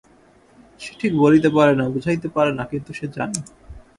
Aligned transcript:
সে 0.79 0.91
ঠিক 1.01 1.13
বলিতে 1.15 1.49
পারে 1.49 1.73
না, 1.75 1.85
বুঝাইতে 1.89 2.27
পারে 2.35 2.51
না, 2.57 2.63
কিন্তু 2.71 2.91
সে 2.93 3.05
জানে। 3.15 3.39